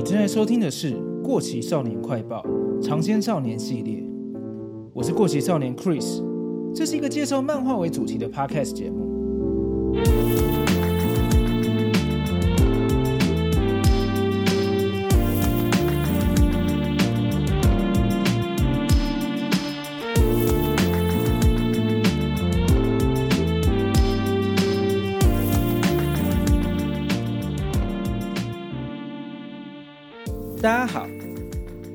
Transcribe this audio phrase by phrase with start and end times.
[0.00, 2.42] 你正在收听的是《过期少年快报》
[2.82, 4.02] 尝鲜少年系列，
[4.94, 6.24] 我是过期少年 Chris，
[6.74, 9.09] 这是一个介绍漫画为主题的 Podcast 节目。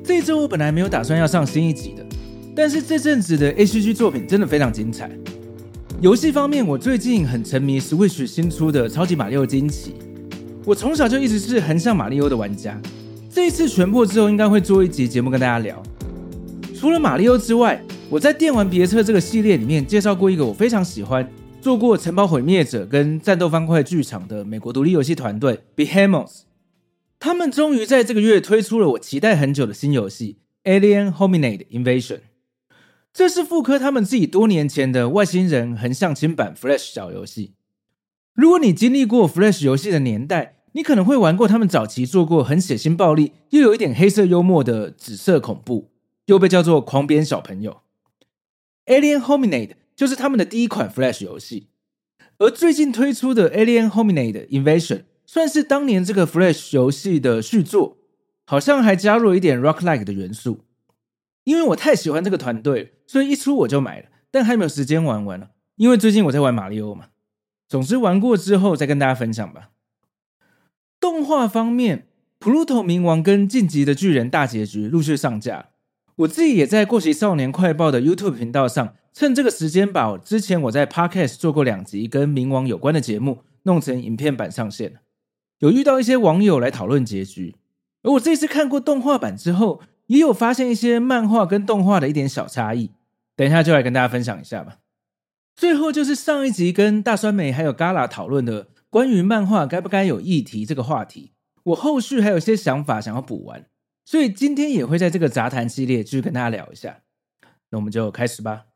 [0.06, 2.06] 这周我本来没有打算要上新一集的，
[2.54, 5.10] 但是这阵子的 ACG 作品真的非常精彩。
[6.00, 9.90] 游戏方面，我最近很沉迷 Switch 新出的《超级马里奥惊奇》，
[10.64, 12.80] 我从小就一直是横向马里奥的玩家。
[13.28, 15.82] 这一次全破之后，应该会做一集节目跟大家聊。
[16.72, 21.28] 除了马里奥之外，我在电玩别册这个系列里面介绍过一个我非常喜欢、
[21.60, 26.45] 做过《城堡毁灭者》跟《战斗方块剧场》的美国独立游戏团队 Behemoth。
[27.18, 30.38] 他们终于在这个月推出了我期待很久的新游戏
[30.80, 32.16] 《Alien Hominid Invasion》。
[33.12, 37.54] 这是复刻他们自己多年前的外星人横向轻版 Flash 小游戏。
[38.34, 45.90] 如果你经历过 Flash 游戏的年代，你可能会玩过他们早期做过很血腥暴力又有一点黑色幽默的紫色恐怖，
[46.26, 47.80] 又被叫做狂鞭小朋友。
[48.84, 51.68] Alien Hominid 就是他们的第一款 Flash 游戏，
[52.36, 55.04] 而最近推出的 Alien Hominid Invasion。
[55.26, 57.98] 算是当年这个 Flash 游戏的续作，
[58.46, 60.60] 好像还加入了一点 Rock-like 的元素。
[61.44, 65.50] 因为我太喜欢这个团队，所以一出我就买了，但还没有时间玩完了。
[65.76, 67.06] 因为最近我在玩马里奥嘛。
[67.68, 69.70] 总之玩过之后再跟大家分享吧。
[71.00, 72.06] 动画方面，
[72.44, 75.70] 《Pluto 冥王》跟《晋级的巨人》大结局陆续上架，
[76.16, 85.00] 我自己也在《过期少年快报》的 YouTube 频道上，趁这个时间把之前我在 Podcast 做过两集跟冥王有关的节目弄成影片版上线了。
[85.58, 87.56] 有遇到一些网友来讨论结局，
[88.02, 92.90] 而我这次看过动画版之后，也有发现一些漫画跟动画的一点小差异。
[93.34, 94.78] 等一下就来跟大家分享一下吧。
[95.54, 101.32] 最后就是上一集跟大酸梅还有 Gala 讨论的关于漫画该不该有议题这个话题，
[101.64, 103.66] 我后续还有些想法想要补完，
[104.04, 107.00] 所以今天也会在这个杂谈系列继续跟大家聊一下。
[107.70, 108.66] 那我们就开始吧。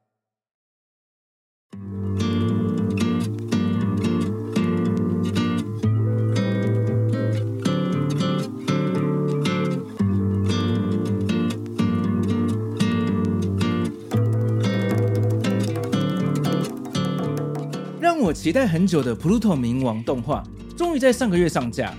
[18.10, 20.42] 让我期待很久的《Pluto 冥王》动画
[20.76, 21.96] 终于在上个月上架。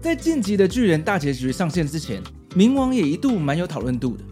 [0.00, 2.20] 在《进击的巨人》大结局上线之前，
[2.56, 4.24] 冥王也一度蛮有讨论度的。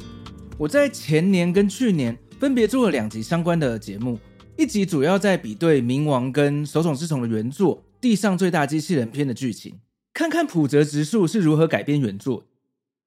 [0.58, 4.18] 我在前年跟去年分别做了两集相关的节目，
[4.56, 9.76] 一集主要在比对冥王跟手冢治虫的原作《地上最大机器人篇》的剧情，
[10.12, 12.46] 看看浦泽直树是如何改编原作。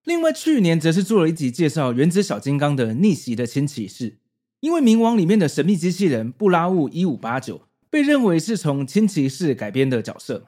[0.05, 4.19] 另外，去年则是做了一集介绍原子小金刚的逆袭的轻骑士，
[4.61, 7.63] 因为冥王里面的神秘机器人布拉乌一五八九。
[7.89, 10.45] 被认为是从轻骑士改编的角色。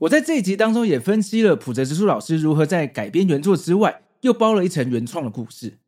[0.00, 5.78] 我在这一集当中也分析了浦泽直树老师如何在改编原作之外，又包了一层原创的故事，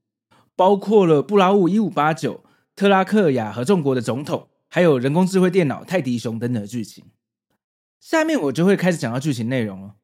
[0.54, 7.04] 包括了布拉乌一五八九、特拉克亚合众国的总统，还有人工智慧电脑泰迪熊等等的剧情。
[8.00, 9.96] 下面我就会开始讲到剧情内容了。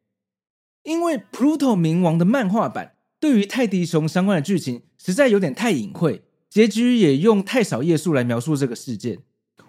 [0.82, 9.20] 因为《Pluto 冥王》的漫画版对于泰迪熊相关的剧情实在有点太隐晦，结局也用太少页数来描述这个事件。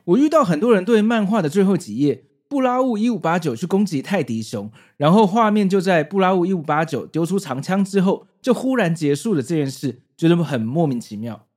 [0.05, 11.47] 我遇到很多人对漫画的最后几页，布拉乌一五八九去攻击泰迪熊，然后画面就在布拉乌一五八九丢出长枪之后，就忽然结束了这件事，觉得很莫名其妙。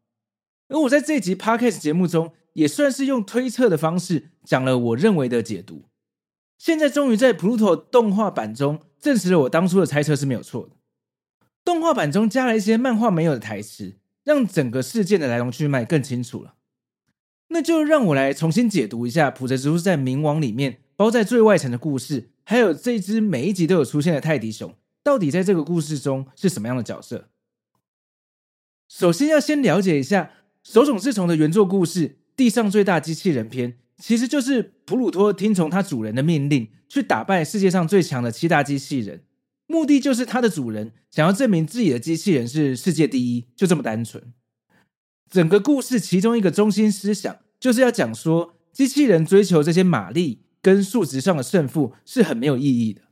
[0.69, 5.85] 而我在这集 Podcast 节目中，也算是用推测的方式讲了我认为的解读。
[6.59, 10.77] 现在终于在 Pluto 动画版中证实了我当初的猜测是没有错的。
[11.63, 16.55] 动画版中加了一些漫画没有的台词，让整个事件的来龙去脉更清楚了。
[17.49, 27.29] 那就让我来重新解读一下普泽直树在《冥王》里面包在最外层的故事，还有这只每一集都有出现的泰迪熊，到底在这个故事中是什么样的角色？
[28.89, 30.31] 首先要先了解一下
[30.63, 39.23] 手冢治虫的原作故事《地上最大机器人篇》，其实就是普鲁托听从他主人的命令，去打败世界上最强的七大机器人，
[39.67, 44.33] 目的就是他的主人想要证明自己的机器人是世界第一，就这么单纯。
[45.31, 53.03] 整个故事其中一个中心思想，就是要讲说，机器人追求这些马力跟数值上的胜负是很没有意义的。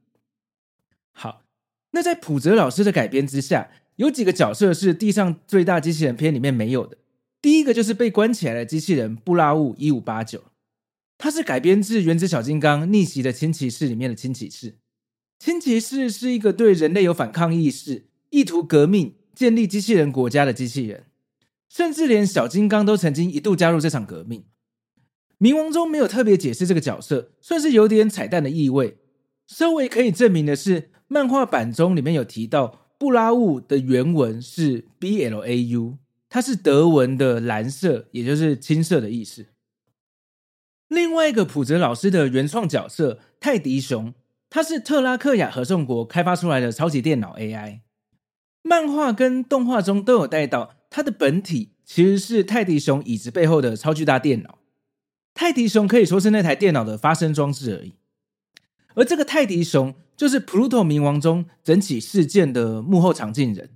[1.12, 1.42] 好，
[1.90, 6.98] 那在浦泽老师的改编之下，有几个角色是《地上最大机器人篇》里面没有的。
[7.42, 10.44] 第一个就是被关起来的机器人布拉乌一五八九，
[11.18, 14.78] 它是改编自《原子小金刚逆袭的轻骑士》里面的轻骑士。
[15.38, 21.04] 轻骑士是一个对人类有反抗意识、意图革命、建立机器人国家的机器人，
[21.74, 24.44] 甚至连小金刚都曾经一度加入这场革命。
[25.40, 28.98] 冥王中没有特别解释这个角色，算是有点彩蛋的意味。
[29.48, 35.98] 稍微可以证明的是，漫画版中里面有提到布拉雾的原文是 B L A U，
[36.28, 39.46] 它是德文的蓝色，也就是青色的意思。
[40.86, 44.14] 另外一个浦泽老师的原创角色泰迪熊，
[44.48, 47.80] 它是特拉克亚合众国开发出来的超级电脑 AI。
[48.62, 54.60] 漫画跟动画中都有带到，它的本体其实是泰迪熊椅子背后的超巨大电脑。
[55.34, 57.94] 泰迪熊可以说是那台电脑的发声装置而已。
[58.94, 63.70] 而这个泰迪熊就是普鲁托冥王中整起事件的幕后场景人。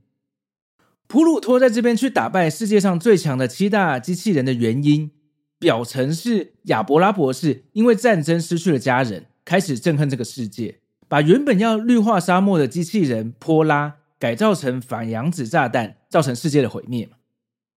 [1.09, 5.11] 普鲁托在这边去打败世界上最强的七大机器人的原因，
[5.59, 10.79] 表层是亚伯拉博士因为战争失去了家人，开始憎恨这个世界，
[11.09, 17.17] 把原本要绿化沙漠的机器人波拉改造成反阳子炸弹，造成世界的毁灭嘛。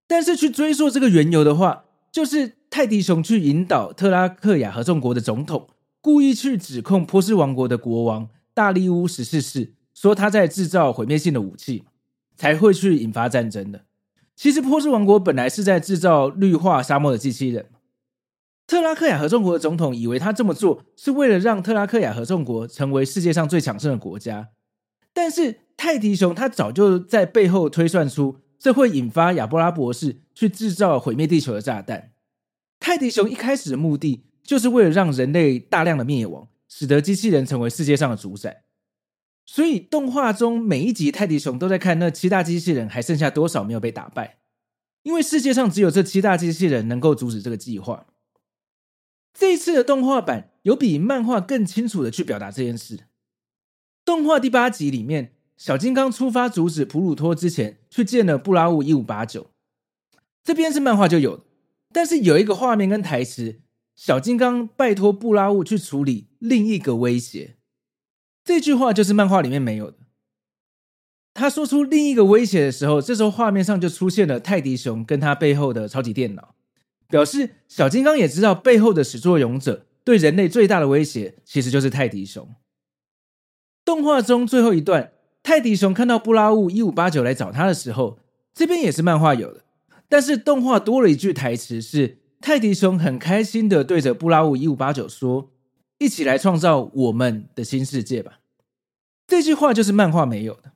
[0.08, 5.68] 但是去追溯这个缘由的话，就是泰迪熊去引导特拉克亚合众国的总统。
[6.02, 11.84] 故意去指控波斯王国的国王大力乌十四世，说他在制造毁灭性的武器，
[12.36, 13.86] 才会去引发战争的。
[14.36, 17.68] 其实波斯王国本来是在制造绿化沙漠的机器人。
[18.66, 24.48] 特拉克亚合众国的总统以为他这么做是为了让特拉克亚合众国成为世界上最强盛的国家，
[25.14, 32.12] 但是泰迪熊他早就在背后推算出这会引发亚波拉博士去制造毁灭地球的炸弹。
[32.80, 34.26] 泰迪熊一开始的目的。
[34.44, 38.64] 就是为了让人类大量的灭亡，使得机器人成为世界上的主宰。
[39.46, 44.40] 所以动画中每一集泰迪熊都在看那七大机器人还剩下多少没有被打败，
[45.04, 48.08] 因为世界上只有这七大机器人能够阻止这个计划。
[49.32, 53.06] 这一次的动画版有比漫画更清楚的去表达这件事。
[54.04, 59.52] 动画第八集里面，小金刚出发阻止普鲁托之前，去见了布拉乌一五八九。
[60.44, 61.46] 这边是漫画就有，
[61.94, 63.62] 但是有一个画面跟台词。
[63.94, 67.58] 小金刚拜托布拉乌去处理另一个威胁，
[68.44, 69.98] 这句话就是漫画里面没有的。
[71.36, 76.56] 他说出另一个威胁的时候，这时候画面上就出现了泰迪熊跟他背后的超级电脑，
[77.08, 82.50] 表示小金刚也知道背后的始作俑者对人类最大的威胁其实就是泰迪熊。
[83.92, 85.12] 动画中最后一段，
[85.44, 88.20] 泰迪熊看到布拉乌一五八九来找他的时候，
[88.54, 89.66] 这边也是漫画有的，
[90.08, 92.20] 但是动画多了一句台词是。
[92.40, 95.52] 泰迪熊很开心的对着布拉乌一五八九说
[96.00, 98.40] ：“一起来创造我们的新世界吧。”
[99.28, 100.72] 这句话就是漫画没有的。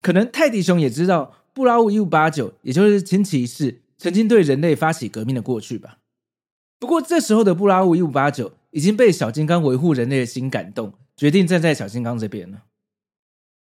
[0.00, 5.98] 可能泰迪熊也知道布拉乌一五八九，也就是轻骑士，曾经对人类发起革命的过去吧。
[6.80, 12.64] 不过这时候的布拉乌一五八九已经被小金刚维护人类的心感动，决定站在小金刚这边了。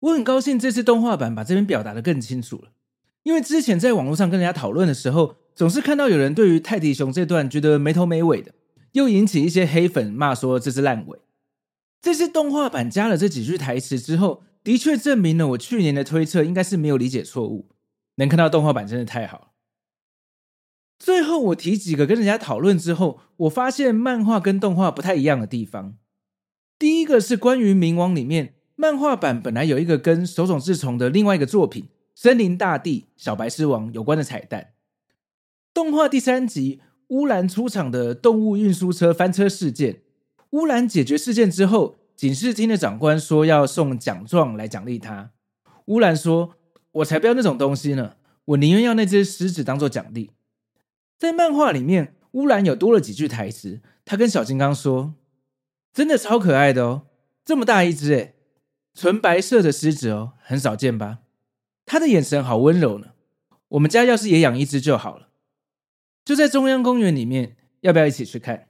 [0.02, 2.74] 我很高兴这次动画版把这边表达的更清楚了，
[3.24, 5.38] 因为之前在网络上跟人家讨论的时候。
[5.56, 8.52] 总是看到有人对于泰迪熊这段觉得没头没尾的，
[8.92, 11.18] 又引起一些黑粉骂说这是烂尾。
[12.02, 17.70] 这次动画版加了这几句台词之后，的确证明了我去年的推测应该是没有理解错误。
[18.16, 19.48] 能看到动画版真的太好了。
[21.06, 25.94] 最后我提几个跟人家讨论之后，我发现漫画跟动画不太一样的地方。
[26.80, 31.84] 第一个是关于冥王里面，漫画版本来有一个跟手冢治虫的另外一个作品
[32.16, 34.70] 《森林大地小白狮王》有关的彩蛋。
[35.76, 40.02] 动画第三集，乌兰出场的动物运输车翻车事件，
[40.54, 45.30] 乌兰解决事件之后，警视厅的长官说要送奖状来奖励他。
[45.86, 46.56] 乌兰说
[46.94, 50.32] ：“我才不要那种东西呢，我宁愿要那只狮子当做奖励。”
[51.18, 55.16] 在漫画里面，乌兰有多了几句台词，他跟小金刚说
[55.94, 57.08] ：“真的超可爱的哦，
[57.44, 58.36] 这么大一只诶，
[58.94, 61.20] 纯白色的狮子哦，很少见吧？
[61.86, 63.14] 他的眼神好温柔呢，
[63.70, 65.30] 我们家要是也养一只就好了。”
[66.26, 68.70] 就在中央公园里面，要不要一起去看？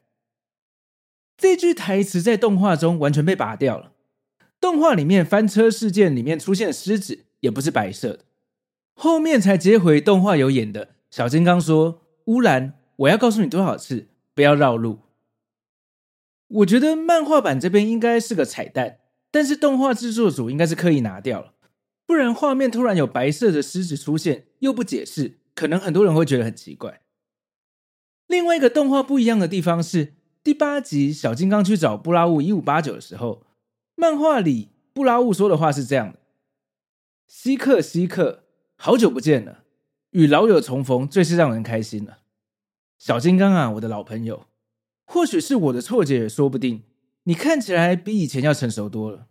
[1.38, 3.94] 这句台词在动画中完全被拔掉了。
[4.62, 8.26] 动画里面翻车事件里面出现的狮子也不是白色的，
[8.94, 10.96] 后面才接回动画有演的。
[11.10, 15.00] 小金刚说：“乌兰，我要告诉你多少次，不要绕路。”
[16.48, 19.00] 我觉得漫画版这边应该是个彩蛋，
[19.32, 21.54] 但是动画制作组应该是刻意拿掉了，
[22.06, 27.02] 不然画面突然有白色的狮子出现又不解释，可能很多人会觉得很奇怪。
[28.28, 30.14] 另外一个动画不一样的地方是，
[30.44, 33.44] 第八集小金刚去找布拉乌一五八九的时候，
[33.96, 36.20] 漫画里布拉乌说的话是这样的
[37.28, 38.44] ：“希克希克，
[38.78, 39.65] 好久不见了，
[40.16, 42.20] 与老友重逢最是让人开心了。
[42.98, 44.46] 小金刚啊，我的老朋友，
[45.04, 46.84] 或许是我的错觉也说不定，
[47.24, 49.28] 你看起来比以前要成熟多了。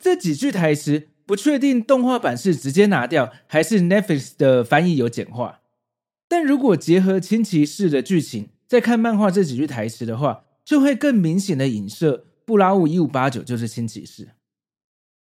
[0.00, 5.60] 这几句台词不确定动画版是直接拿掉，还是 Netflix 的翻译有简化。
[6.26, 14.30] 但如果结合轻骑士的剧情，再看漫画这几句台词的话，就会更明显的影射布拉务一五八九就是轻骑士。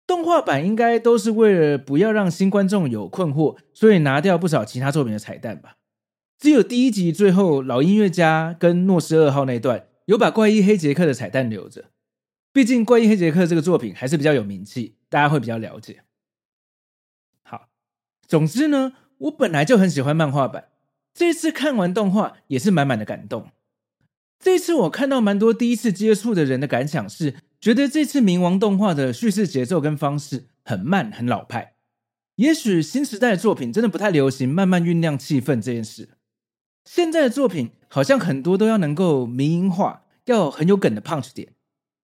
[0.06, 5.76] 动画版应该都是为了不要让新观众有困惑，所以拿掉不少其他作品的彩蛋吧。
[6.38, 11.86] 只有第一集最后老音乐家跟诺斯二号那段有把怪医黑杰克的彩蛋留着，
[12.52, 16.02] 毕竟怪医黑杰克这个作品还是比较有名气，大家会比较了解。
[17.42, 17.68] 好，
[18.28, 20.68] 总之呢，我本来就很喜欢漫画版，
[21.12, 23.48] 这次看完动画也是满满的感动。
[24.38, 27.36] 这次我看到蛮多第一次接触的人的感想是，
[27.66, 31.74] 觉得这次冥王动画的叙事节奏跟方式很慢，很老派。
[32.36, 36.10] 也许新时代的作品真的不太流行慢慢酝酿气氛这件事。
[36.84, 41.54] 现在的作品好像很多都要能够民营化，要很有梗的 punch 点，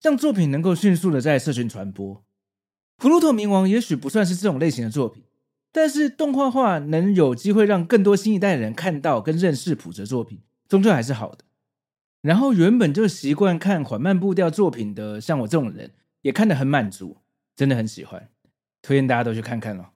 [0.02, 2.24] 让作品能够迅速的在社群传播。
[2.96, 5.22] 普鲁托冥王也许不算是这种类型的作品，
[5.70, 11.44] 但是动画化能有机会让更多新一代的人看到跟认识普泽作品，终究还是好的。
[12.22, 17.16] 然后原本就习惯看缓慢步调作品的，像我这种人，也看得很满足，
[17.56, 18.28] 真的很喜欢，
[18.80, 19.86] 推荐大家都去看看哦。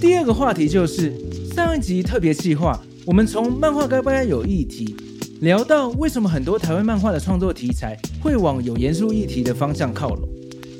[0.00, 1.12] 第二个话题就是
[1.50, 4.96] 上一集特别计划，我们从漫画该不该有议题。
[5.40, 10.28] 聊到为什么很多台湾漫画的创作题材会往有严肃议题的方向靠拢，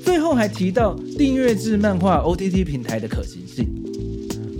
[0.04, 3.68] 最后还提到订阅制漫画 OTT 平台的可行性。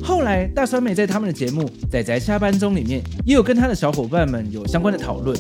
[0.01, 5.37] 后来大酸美在他们的节目《仔仔下班中》里面也有跟他的小伙伴们有相关的讨论，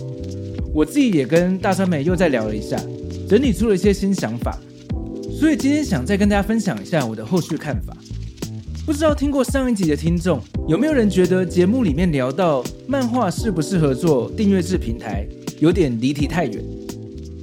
[0.74, 2.76] 我自己也跟大酸美又再聊了一下，
[3.28, 4.58] 整理出了一些新想法，
[5.38, 7.96] 所以今天想再跟大家分享一下我的后续看法。
[8.88, 15.28] 不知道听过上一集的听众有没有人觉得节目里面聊到漫画适不适合做订阅制平台
[15.61, 16.64] 有点离题太远？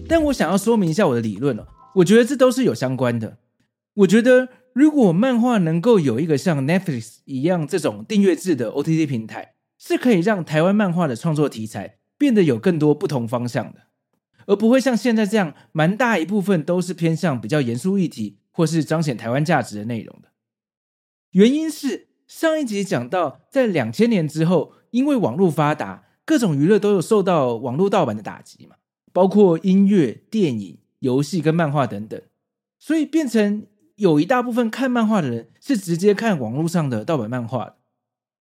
[0.10, 3.38] 但我想要说明一下我的理论哦，我觉得这都是有相关的。
[3.94, 13.82] 我觉得如果漫画能够有一个像 Netflix 一样这种订阅制的 OTT 平台，是可以让台湾漫画的创作题材变得有更多不同方向的，
[14.48, 20.30] 而不会像现在这样蛮大一部分都是偏向比较严肃议题或是彰显台湾价值的内容的。
[21.36, 28.78] 原因是上一集讲到，在两千年之后，因为网络发达，各种娱乐都有受到网络盗版的打击嘛，
[29.12, 32.22] 包括音乐、电影、游戏跟漫画等等，
[32.80, 37.76] 所以变成有一大部分看漫画的人是直接看网络上的盗版漫画的。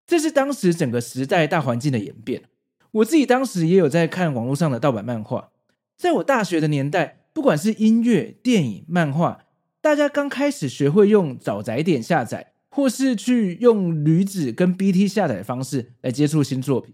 [0.06, 2.44] 这是当时整个时代大环境的演变。
[2.92, 5.50] 我自己当时也有在看网络上的盗版漫画，
[5.96, 9.46] 在我大学的年代，不管是音乐、电影、漫画，
[9.80, 12.52] 大家刚开始学会用找载点下载。
[12.74, 16.92] 或是去用驴子跟 BT 下载的方式来接触新作品，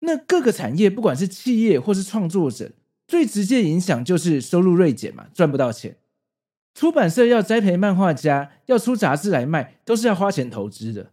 [0.00, 2.72] 那各个产业不管是企业或是创作者，
[3.06, 5.98] 最直接影响就是收入锐减嘛，赚不到钱。
[6.74, 11.10] 出版社要栽培漫画家，要出杂志来卖，都是要花钱投资的。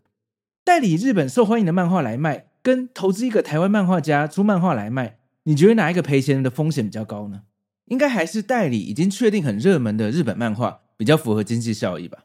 [0.64, 7.42] 代理日本受欢迎的漫画来卖，跟投资一个台湾漫画家出漫画来卖，你觉得哪一个赔钱的风险比较高呢？
[7.88, 12.24] 应该还是代理已经确定很热门的日本漫画比较符合经济效益吧。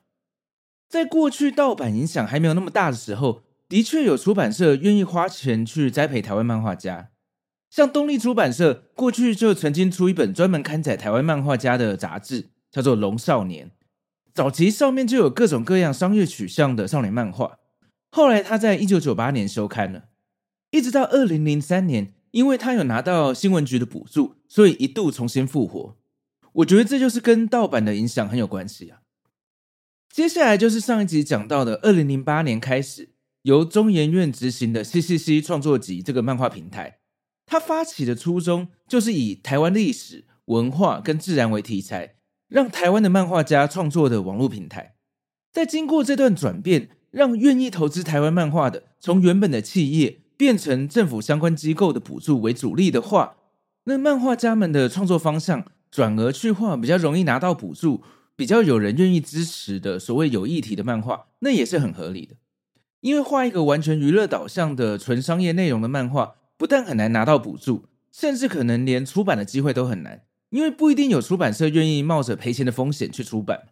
[0.94, 7.10] 在过去盗版影响还没有那么大的时候，的确有出版社愿意花钱去栽培台湾漫画家。
[7.68, 13.66] 像东立出版社过去就曾经出一本专门刊载台湾漫画家的杂志，叫做《龙少年》。
[14.32, 17.58] 早期上面就有各种各样商业取向的少年漫画。
[18.12, 20.04] 后来他在一九九八年休刊了，
[20.70, 25.96] 一直到二零零三年，因为他有拿到新闻局的补助，所以一度重新复活。
[26.52, 29.00] 我觉得这就是跟盗版的影响很有关系啊。
[30.14, 33.08] 接下来就是上一集讲到的，二零零八年开始
[33.42, 36.98] 由中研院执行的 CCC 创作集这个漫画平台，
[37.44, 42.14] 它发起的初衷就是以台湾历史文化跟自然为题材，
[42.46, 44.94] 让台湾的漫画家创作的网络平台。
[45.52, 53.34] 在经过这段转变，让愿意投资台湾漫画的，从原本的企业变成政府相关机构的补助为主力的话，
[53.86, 58.04] 那漫画家们的创作方向转而去画比较容易拿到补助。
[58.36, 62.36] 比较有人愿意支持的所谓有议题的漫画，那也是很合理的。
[63.00, 73.68] 因为画一个完全娱乐导向的纯商业内容的漫画，不但很难拿到补助，甚至可能连出版的机会都很难，因为不一定有出版社愿意冒着赔钱的风险去出版。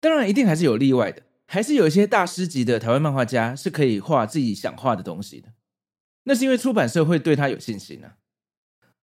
[0.00, 5.48] 当然，一定还是有例外的，还是有一些大师级的台湾漫画家是可以画自己想画的东西的。
[6.24, 8.12] 那是因为出版社会对他有信心呢、啊。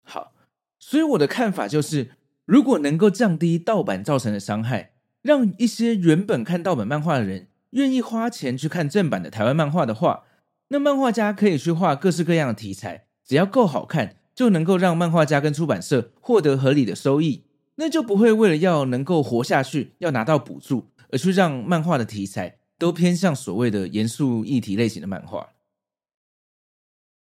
[0.04, 0.34] 好，
[0.80, 2.12] 所以我的看法就是。
[2.46, 10.24] 如果能够降低盗版造成的伤害，让一些原本看盗版漫画的人愿意花钱去看正版的台湾漫画的话，
[10.70, 17.44] 那漫画家可以去画各式各样的题材，只要够好看，就能够让漫画家跟出版社获得合理的收益，
[17.76, 25.50] 那就不会为了要能够活下去，要拿到补助，而去让漫画的题材都偏向所谓的严肃议题类型的漫画。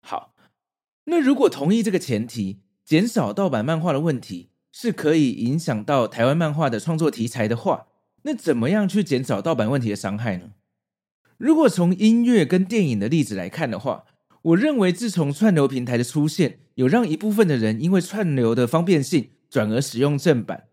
[0.02, 0.34] 好，
[1.04, 7.86] 那如果同意这个前提，减少盗版漫画的问题是可以影响到台湾漫画的创作题材的话，
[8.24, 10.50] 那怎么样去减少盗版问题的伤害呢？
[11.38, 14.04] 如果从音乐跟电影的例子来看的话，
[14.42, 20.64] 我认为自从串流平台的出现，有让一部分的人因为串流的方便性转而使用正版。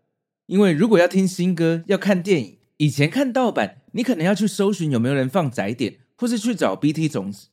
[0.44, 7.48] 因为如果要听新歌、要看电影，以前看盗版，你可能要去搜寻有没有人放载点，或是去找 BT 种子。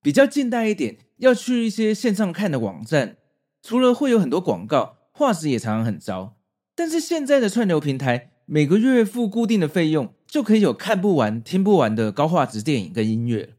[0.00, 3.16] 比较近代一点，要去一些线上看的网站。
[3.60, 6.36] 除了会有很多广告，画质也常常很糟。
[6.74, 13.54] 但是现在的串流平台，每个月付固定的费用，就可以有看不完、听不完的高画质电影跟音乐。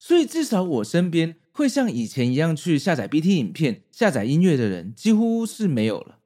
[0.00, 6.18] 所以至少我身边会像以前一样去下载 BT 影片、下载音乐的人，几乎是没有了。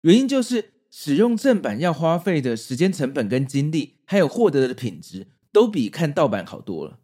[0.00, 6.98] 原因就是使用正版要花费的时间成本跟精力，还有获得的品质，都比看盗版好多了。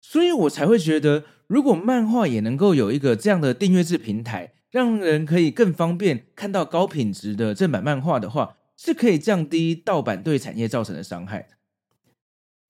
[0.00, 11.56] 所以我才会觉得，如果漫画也能够有一个这样的订阅制平台，让人可以更方便看到高品质的正版漫画的话，是可以降低盗版对产业造成的伤害的。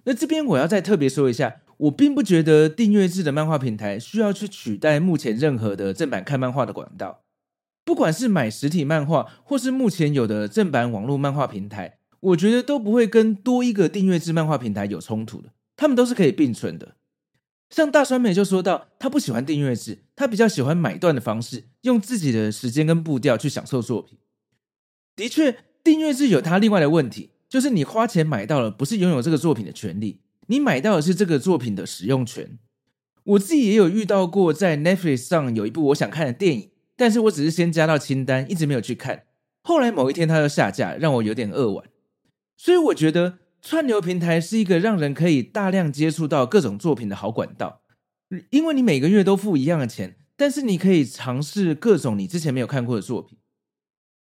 [0.04, 7.22] 那这边我要再特别说一下，我并不觉得订阅制的漫画平台需要去取代目前任何的正版看漫画的管道。
[7.84, 16.96] 不管是买实体漫画，或是目前有的正版网络漫画平台，我觉得都不会跟多一个订阅制漫画平台有冲突的，他们都是可以并存的。
[17.70, 24.18] 像大酸梅就说到，他不喜欢订阅制，他比较喜欢买断的方式，用自己的时间跟步调去享受作品。
[25.14, 32.59] 的确，订阅制有它另外的问题，就是你花钱买到了，不是拥有这个作品的权利，你买到的是这个作品的使用权。
[33.24, 39.24] 我自己也有遇到过，在 Netflix 上有一部我想看的电影，但是我只是先加到清单，一直没有去看。
[39.62, 41.85] 后来某一天它就下架，让我有点扼腕。
[42.57, 43.40] 所以我觉得。
[43.61, 47.83] 串流平台是一个让人可以大量接触到各种作品的好管道，
[48.51, 53.38] 因为你每个月都付一样的钱，但是你可以尝试各种你之前没有看过的作品。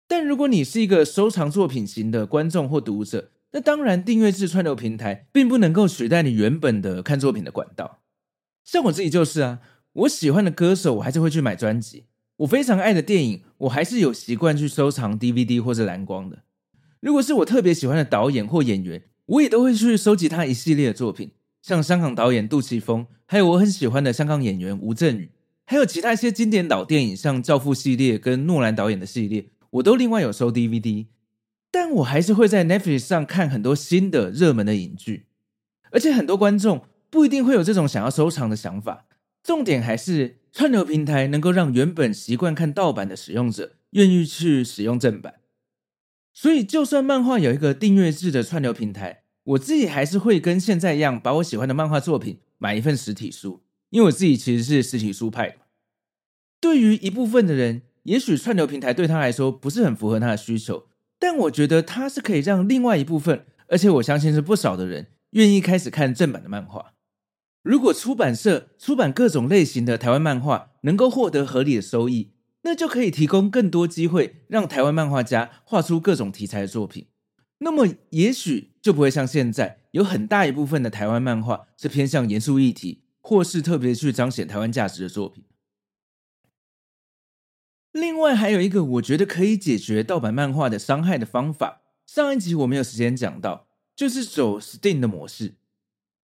[0.08, 8.02] 但如果你是一个收藏作品型的观众或读者，那当然订阅制串流平台并不能够取代你原本的看作品的管道。
[8.66, 9.60] 像我自己就是啊，
[9.94, 12.06] 我喜欢的歌手，我还是会去买专辑；
[12.38, 16.44] 我非常爱的电影，我还是有习惯去收藏 DVD 或者蓝光的。
[17.00, 21.32] 如果是我特别喜欢的导演或演员，我也都会去收集他一系列的作品，
[21.62, 25.32] 像香港导演杜琪峰，还有我很喜欢的香港演员吴镇宇，
[25.66, 31.08] 还有其他一些经典老电影，像《教父》系列跟诺兰导演的系列，我都另外有收 DVD。
[31.74, 35.28] 但我还是会在 Netflix 上看很多新的热门的影剧，
[35.92, 39.06] 而且很多观众不一定会有这种想要收藏的想法。
[39.42, 45.36] 重点还是串流平台能够让原本习惯看盗版的使用者愿意去使用正版。
[46.34, 55.56] 所以，就算漫画有一个订阅制的串流平台，我自己还是会跟现在一样，把我喜欢的漫画作品买一份实体书，因为我自己其实是实体书派的。
[56.60, 60.88] 对于一部分的人，也许串流平台对他来说不是很符合他的需求，
[61.20, 66.94] 但我觉得它是可以让另外一部分，而且我相信是不少的人，愿意开始看正版的漫画。
[67.62, 72.32] 如果出版社出版各种类型的台湾漫画，能够获得合理的收益。
[72.63, 77.08] 那就可以提供更多机会，让台湾漫画家画出各种题材的作品。
[77.60, 85.43] 那么，也许就不会像现在有很大一部分的台湾漫画是偏向严肃议题，或是特别去彰显台湾价值的作品。
[87.91, 95.56] 另外，还有一个我觉得可以解决盗版漫画的伤害的方法，上一集我没有时间讲到，就是走 Steam 的模式。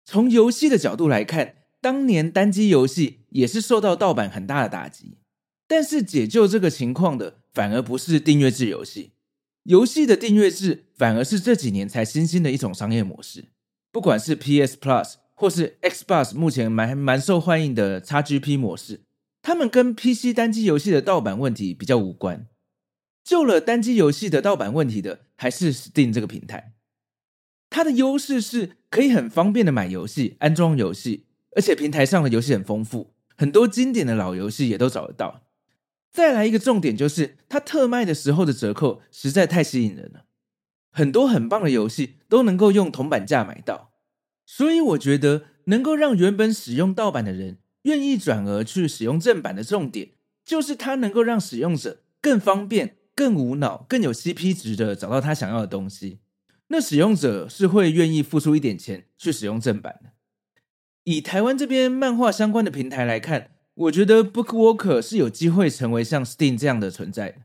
[0.04, 5.18] 从游戏的角度来看，当年单机游戏也是受到盗版很大的打击。
[5.70, 9.12] 但是解救这个情况的，反而不是订阅制游戏，
[9.62, 13.44] 游戏的订阅制反而是这几年才新兴的一种商业模式。
[13.92, 19.02] 不管是 PS Plus 或是 Xbox 目前蛮蛮受欢迎的 XGP 模式，
[19.42, 22.48] 他们跟 PC 单机游戏的盗版问题比较无关。
[23.22, 26.72] 救了单机游戏的盗版问题的，还是 Steam 这个平台。
[27.70, 35.42] 它的优势是可以很方便的买游戏、安装游戏，而且平台上的游戏很丰富，很多经典的老游戏也都找得到。
[36.12, 40.24] 再来一个重点，就是它特卖的时候的折扣实在太吸引人了，
[40.90, 43.92] 很多很棒的游戏都能够用铜板价买到，
[44.44, 50.10] 所以我觉得能够让原本使用盗版的人愿意转而去使用正版的重点，
[50.44, 56.18] 就是它能够让使用者更方便、更无脑、更有 CP 值的找到他想要的东西。
[56.68, 60.10] 那使用者是会愿意付出一点钱去使用正版的。
[61.04, 67.36] 以台湾这边漫画相关的平台来看，我觉得 BookWalker 是有机会成为像 Steam 这样的存在的。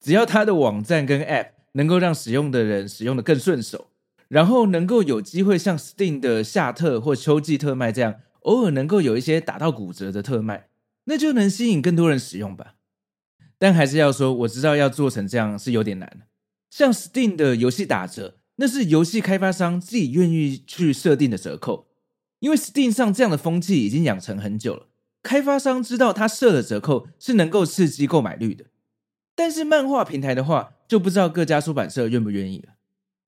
[0.00, 3.88] 只要它的网站跟 App 能够让使用的人使用的更顺手，
[4.28, 10.68] 然后能够有机会像 Steam 的夏特或秋季特卖这样，偶尔能够有一些打到骨折的特卖，
[11.04, 12.74] 那就能吸引更多人使用吧。
[13.58, 16.26] 但还是要说，我知道要做成这样是有点难的。
[16.70, 21.86] 像 Steam 的游戏打折，那是游戏开发商自己愿意去设定的折扣。
[22.38, 24.86] 因为 Steam 上这样的风气已经养成很久了，
[25.26, 28.66] 开发商知道他设的折扣是能够刺激购买率的。
[29.34, 32.74] 但是漫画平台的话，就不知道各家出版社愿不愿意了。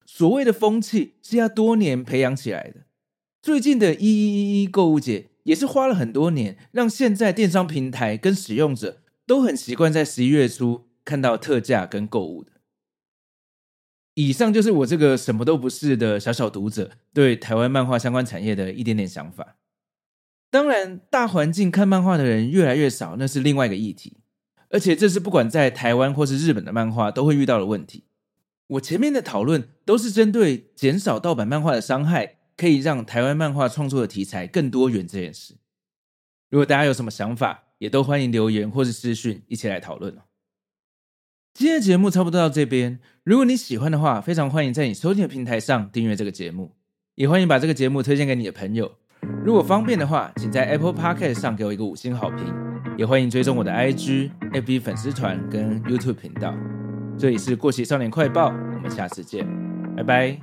[0.05, 2.85] 所谓的风气是要多年培养起来的。
[3.41, 12.53] 最近的一一一一购物节也是花了很多年，让现在电商平台跟使用者都很习惯在十一月初看到特价跟购物的。
[14.13, 19.57] 以上就是我这个什么都不是的小小读者对台湾漫画相关产业的一点点想法。
[20.51, 24.17] 当然，大环境看漫画的人越来越少，那是另外一个议题。
[24.69, 28.05] 而且这是不管在台湾或是日本的漫画都会遇到的问题。
[28.67, 35.55] 我前面的讨论都是针对减少盗版漫画的伤害，可以让台湾漫画创作的题材更多元这件事。
[36.49, 40.15] 如果大家有什么想法，也都欢迎留言或是私讯一起来讨论。
[41.53, 42.99] 今天的节目差不多到这边。
[43.23, 46.75] 如果你喜欢的话，非常欢迎在你收听的平台上订阅这个节目，
[47.15, 48.97] 也欢迎把这个节目推荐给你的朋友。
[49.43, 52.53] 如果方便的话，请在 Apple Podcast 上给我一个五星好评，
[52.97, 56.53] 也欢迎追踪我的 IG、FB 粉丝团跟 YouTube 频道。
[57.17, 59.47] 这里是过期少年快报，我们下次见，
[59.95, 60.39] 拜拜。